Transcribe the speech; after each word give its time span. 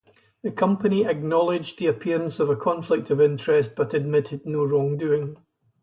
The 0.41 0.49
company 0.51 1.05
acknowledged 1.05 1.77
the 1.77 1.85
appearance 1.85 2.39
of 2.39 2.49
a 2.49 2.55
conflict 2.55 3.11
of 3.11 3.21
interest, 3.21 3.75
but 3.75 3.93
admitted 3.93 4.47
no 4.47 4.63
wrongdoing. 4.63 5.37